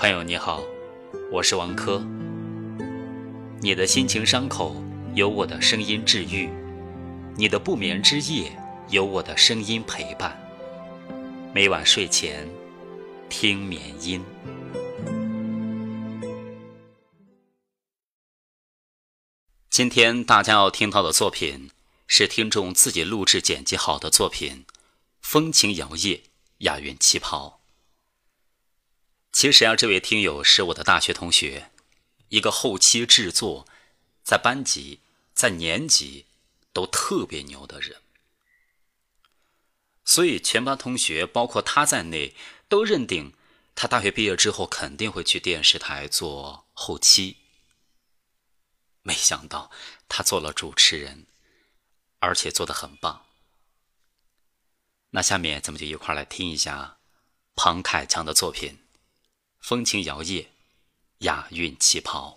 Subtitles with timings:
[0.00, 0.64] 朋友你好，
[1.30, 2.02] 我是王珂。
[3.60, 4.82] 你的心情伤口
[5.14, 6.48] 有我的声音治愈，
[7.36, 8.50] 你的不眠之夜
[8.88, 10.40] 有我的声音陪伴。
[11.52, 12.48] 每晚睡前
[13.28, 14.24] 听眠音。
[19.68, 21.68] 今天大家要听到的作品
[22.06, 24.64] 是听众自己录制剪辑好的作品，
[25.20, 26.22] 《风情摇曳，
[26.60, 27.58] 雅韵旗袍》。
[29.32, 31.70] 其实啊，这位听友是我的大学同学，
[32.28, 33.66] 一个后期制作，
[34.22, 35.00] 在班级、
[35.32, 36.26] 在年级
[36.72, 38.02] 都特别牛的人。
[40.04, 42.34] 所以全班同学，包括他在内，
[42.68, 43.32] 都认定
[43.76, 47.36] 他大学毕业之后肯定会去电视台做后期。
[49.02, 49.70] 没想到
[50.08, 51.26] 他做了主持人，
[52.18, 53.24] 而且做的很棒。
[55.10, 56.98] 那下面咱们就一块来听一下
[57.54, 58.79] 庞凯强的作品。
[59.70, 60.46] 风情摇曳，
[61.18, 62.36] 雅韵旗袍。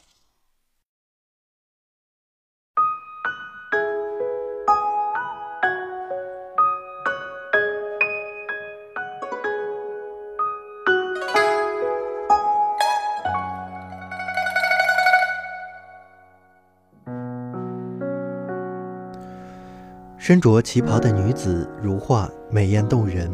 [20.20, 23.28] 身着旗袍的女子如画，美艳动人；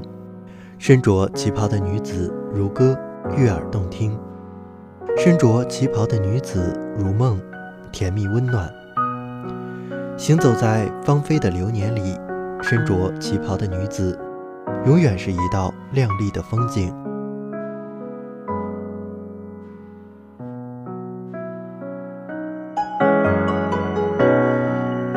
[0.77, 2.97] 身着旗袍的女子如歌。
[3.37, 4.17] 悦耳动听，
[5.17, 7.39] 身着旗袍的女子如梦，
[7.91, 8.69] 甜蜜温暖。
[10.17, 12.19] 行走在芳菲的流年里，
[12.61, 14.19] 身着旗袍的女子，
[14.85, 16.93] 永远是一道亮丽的风景。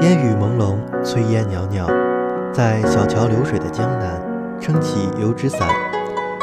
[0.00, 1.86] 烟雨朦胧，炊烟袅袅，
[2.52, 4.20] 在小桥流水的江南，
[4.60, 5.68] 撑起油纸伞。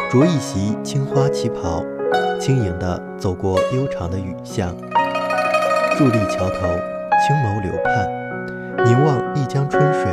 [0.10, 1.86] 着一袭青花旗袍，
[2.39, 4.76] 轻盈地走过悠长的雨巷，
[5.95, 6.67] 伫立桥头，
[7.22, 10.06] 青眸流盼，凝望一江春水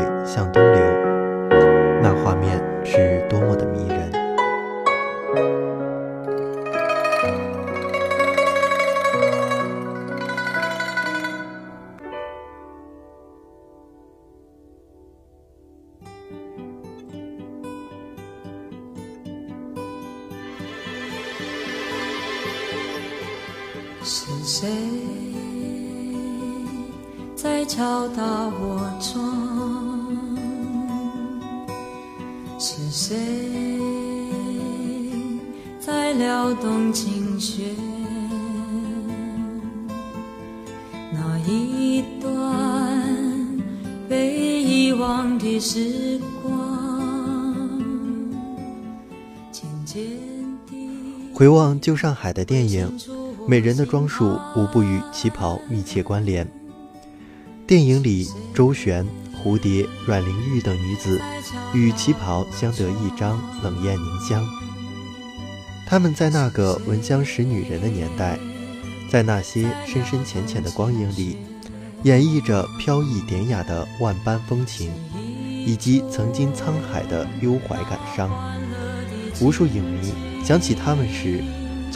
[24.09, 24.69] 是谁
[27.35, 30.17] 在敲打我窗？
[32.57, 33.17] 是谁
[35.81, 37.65] 在撩动琴弦？
[41.13, 43.59] 那一段
[44.09, 47.03] 被遗忘的时光，
[49.51, 50.01] 渐渐
[50.71, 50.89] 地
[51.35, 52.89] 回望旧上海的电影。
[53.49, 56.45] 美人的装束无不与旗袍密切关联。
[57.65, 61.21] 电影里，周璇、蝴蝶、阮玲玉等女子
[61.73, 64.45] 与旗袍相得益彰，冷艳凝香。
[65.87, 68.37] 她们在那个闻香识女人的年代，
[69.09, 71.37] 在那些深深浅浅的光影里，
[72.03, 74.91] 演绎着飘逸典雅的万般风情，
[75.65, 78.29] 以及曾经沧海的忧怀感伤。
[79.41, 80.13] 无数影迷
[80.45, 81.45] 想起她们时。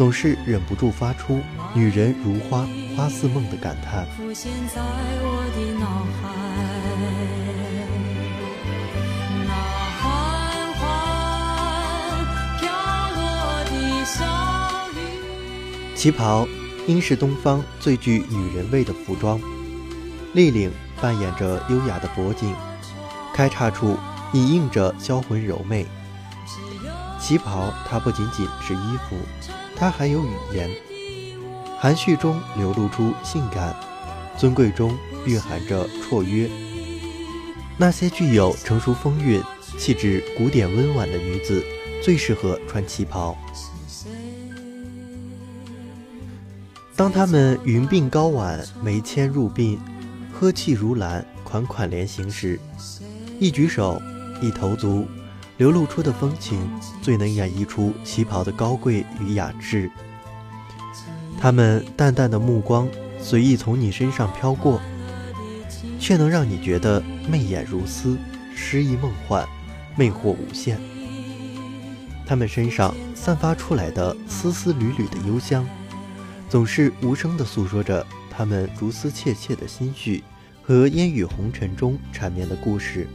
[0.00, 1.42] 总是忍不住发出
[1.76, 2.66] “女人如花，
[2.96, 4.06] 花似梦”的感叹。
[15.94, 16.48] 旗袍
[16.86, 19.38] 应是东方最具女人味的服装，
[20.32, 20.72] 立领
[21.02, 22.54] 扮演着优雅的脖颈，
[23.34, 23.98] 开叉处
[24.32, 25.86] 隐映着销魂柔媚。
[27.20, 29.59] 旗袍它不仅仅是衣服。
[29.80, 30.68] 它还有语言，
[31.78, 33.74] 含蓄中流露出性感，
[34.36, 36.50] 尊贵中蕴含着绰约。
[37.78, 39.42] 那些具有成熟风韵、
[39.78, 41.65] 气质古典温婉的女子，
[42.04, 43.34] 最适合穿旗袍。
[46.94, 49.78] 当她们云鬓高挽，眉纤入鬓，
[50.30, 52.60] 呵气如兰，款款连行时，
[53.38, 53.98] 一举手，
[54.42, 55.06] 一投足。
[55.60, 56.59] 流露出的风情，
[57.03, 59.91] 最能演绎出旗袍的高贵与雅致。
[61.39, 62.89] 他们淡淡的目光
[63.21, 64.80] 随意从你身上飘过，
[65.98, 68.16] 却能让你觉得媚眼如丝，
[68.57, 69.47] 诗意梦幻，
[69.98, 70.80] 魅惑无限。
[72.24, 75.68] 他们身上散发出来的丝丝缕缕的幽香，
[76.48, 80.24] 总是无声地诉说着他们如丝切切的心绪
[80.63, 83.06] 和烟雨红尘中缠绵的故事。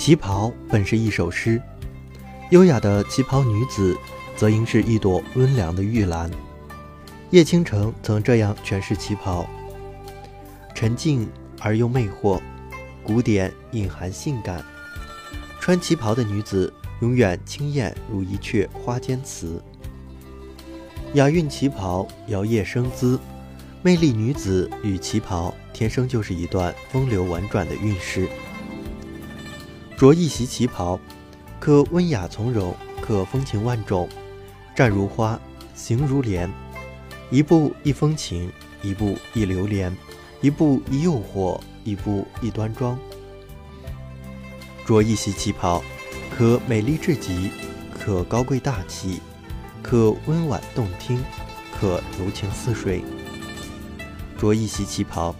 [0.00, 1.60] 旗袍本是一首诗，
[2.52, 3.94] 优雅的旗袍女子，
[4.34, 6.30] 则应是一朵温凉的玉兰。
[7.28, 9.46] 叶倾城曾这样诠释旗袍：
[10.74, 11.28] 沉静
[11.60, 12.40] 而又魅惑，
[13.04, 14.64] 古典隐含性感。
[15.60, 16.72] 穿旗袍的女子，
[17.02, 19.62] 永远清艳如一阙花间词。
[21.12, 23.20] 雅韵旗袍，摇曳生姿，
[23.82, 28.26] 魅力女子与旗袍，天生就是一段风流婉转的韵事。
[30.00, 30.98] 着一袭旗袍，
[31.58, 34.08] 可温雅从容，可风情万种。
[34.74, 35.38] 站如花，
[35.74, 36.50] 行如莲，
[37.30, 38.50] 一步一风情，
[38.80, 39.94] 一步一流连，
[40.40, 42.98] 一步一诱惑，一步一端庄。
[44.86, 45.82] 着一袭旗袍，
[46.34, 47.50] 可美丽至极，
[47.92, 49.20] 可高贵大气，
[49.82, 51.22] 可温婉动听，
[51.78, 53.04] 可柔情似水。
[54.38, 55.36] 着一袭旗袍，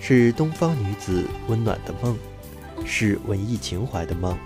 [0.00, 2.16] 是东方女子温暖的梦。
[2.84, 4.36] 是文艺情怀的梦，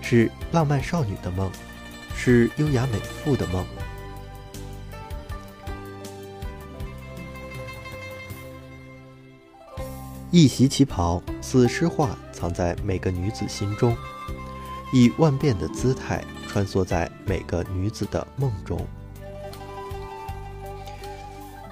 [0.00, 1.50] 是浪漫少女的梦，
[2.14, 3.64] 是优雅美妇的梦。
[10.30, 13.96] 一袭旗袍，似诗画，藏在每个女子心中，
[14.92, 18.86] 以万变的姿态穿梭在每个女子的梦中。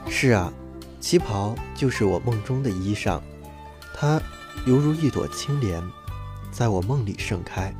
[0.08, 0.52] 是啊，
[0.98, 3.20] 旗袍就是我梦中的衣裳，
[3.94, 4.20] 它
[4.66, 5.80] 犹如一朵青莲。
[6.50, 7.74] 在我梦里盛开。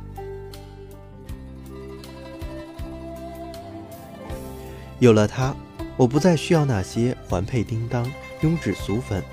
[4.99, 5.55] 有了它，
[5.95, 8.05] 我不再需要那些环佩叮当、
[8.41, 9.23] 庸脂俗粉。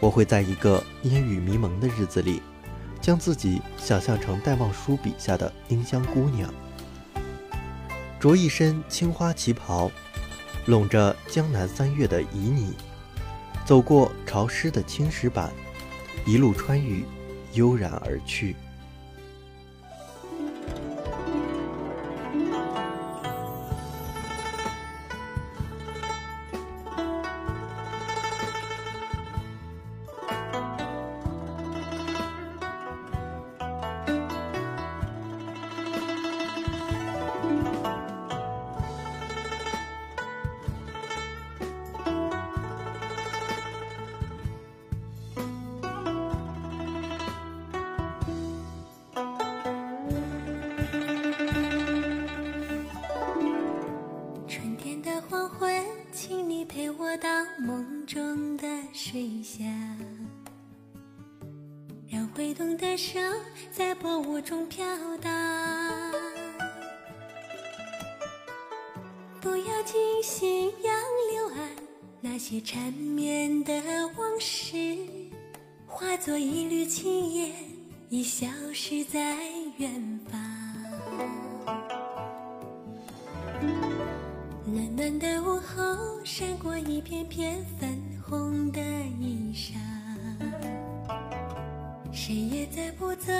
[0.00, 2.42] 我会在一个烟雨迷蒙的日子里，
[3.00, 6.52] 将自己想象成戴望舒笔下的丁香姑娘，
[8.18, 9.90] 着一身青花旗袍，
[10.66, 12.72] 拢着江南三月的旖旎，
[13.64, 15.52] 走过潮湿的青石板，
[16.26, 17.04] 一路穿雨。
[17.54, 18.56] 悠然而去。
[62.96, 63.18] 手
[63.70, 64.84] 在薄雾中飘
[65.18, 66.12] 荡，
[69.40, 70.94] 不要惊醒杨
[71.32, 71.70] 柳岸
[72.20, 73.72] 那些缠绵的
[74.16, 74.96] 往事，
[75.86, 77.52] 化作一缕青烟，
[78.10, 79.36] 已消失在
[79.78, 80.40] 远方。
[84.66, 87.98] 暖暖的午后，闪过一片片粉
[88.28, 88.80] 红的
[93.02, 93.32] 不责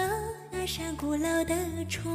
[0.50, 1.54] 那扇古老的
[1.88, 2.10] 窗，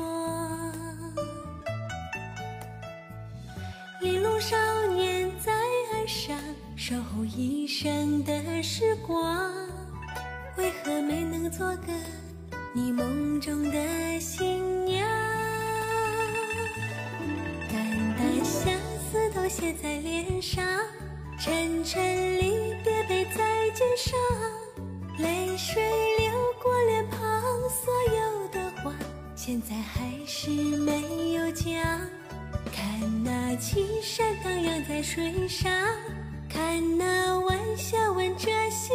[4.02, 4.58] 玲珑少
[4.88, 5.54] 年在
[5.94, 6.38] 岸上
[6.75, 9.50] 守候一生的时光，
[10.58, 11.94] 为何没能做个
[12.74, 15.08] 你梦中的新娘？
[17.72, 18.74] 淡淡相
[19.10, 20.66] 思都写在脸上，
[21.39, 24.20] 沉沉离别背在肩上，
[25.20, 25.82] 泪水
[26.18, 26.47] 流。
[29.48, 31.74] 现在还是没有讲。
[32.70, 35.72] 看那青山荡漾在水上，
[36.50, 38.92] 看那晚霞吻着夕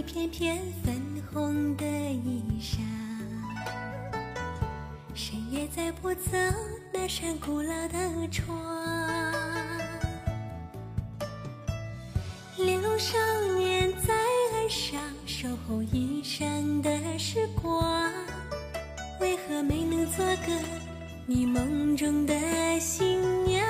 [0.00, 2.78] 一片片粉红的衣裳，
[5.14, 6.30] 谁也载不走
[6.90, 7.98] 那扇古老的
[8.30, 8.56] 窗。
[12.56, 13.18] 留少
[13.58, 14.14] 年在
[14.54, 18.10] 岸上守候一生的时光，
[19.20, 20.64] 为何没能做个
[21.26, 22.34] 你梦中的
[22.80, 23.62] 新娘？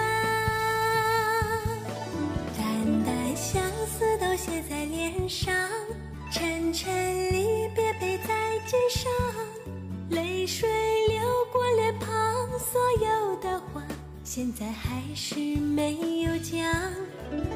[2.56, 5.52] 淡淡相思都写在脸上，
[6.72, 9.10] 晨离别背在肩上，
[10.10, 10.68] 泪水
[11.08, 11.20] 流
[11.52, 12.08] 过脸庞，
[12.58, 13.82] 所有的话
[14.22, 16.60] 现在还是没有讲。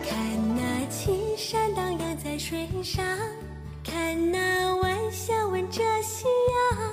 [0.03, 3.05] 看那青山荡漾在水上，
[3.85, 6.27] 看那晚霞吻着夕
[6.73, 6.93] 阳。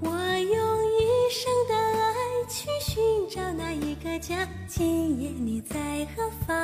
[0.00, 2.14] 我用一生的爱
[2.48, 6.56] 去寻找那一个家，今夜你在何方？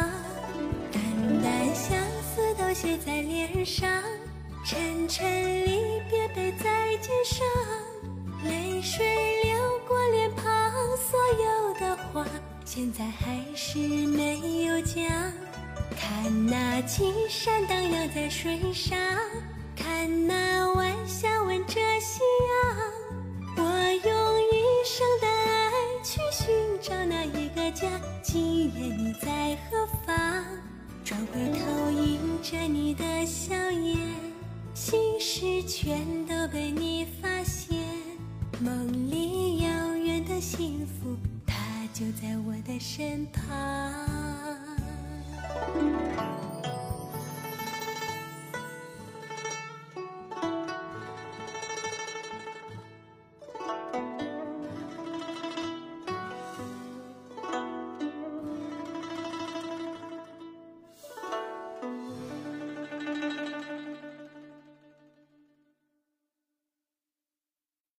[0.92, 3.88] 淡淡相思都写在脸上，
[4.62, 7.47] 沉沉离别背在肩上，
[8.45, 12.25] 泪水流过脸庞，所有的话
[12.64, 15.02] 现在还是没有讲。
[15.99, 18.97] 看那青山荡漾在水上，
[19.75, 22.76] 看那晚霞吻着夕阳。
[23.57, 25.73] 我用一生的爱
[26.05, 27.88] 去寻找那一个家，
[28.23, 30.45] 今夜你在何方？
[31.05, 33.97] 转回头迎着你的笑颜，
[35.32, 37.78] 是全都被你发现。
[38.58, 41.54] 梦里遥远的幸福，它
[41.94, 43.89] 就在我的身旁。